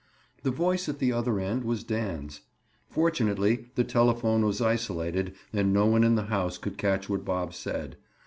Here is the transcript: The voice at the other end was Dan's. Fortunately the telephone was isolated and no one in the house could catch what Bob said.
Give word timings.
The 0.41 0.49
voice 0.49 0.89
at 0.89 0.97
the 0.97 1.11
other 1.11 1.39
end 1.39 1.63
was 1.63 1.83
Dan's. 1.83 2.41
Fortunately 2.89 3.67
the 3.75 3.83
telephone 3.83 4.43
was 4.43 4.59
isolated 4.59 5.35
and 5.53 5.71
no 5.71 5.85
one 5.85 6.03
in 6.03 6.15
the 6.15 6.23
house 6.23 6.57
could 6.57 6.79
catch 6.79 7.07
what 7.07 7.23
Bob 7.23 7.53
said. 7.53 7.97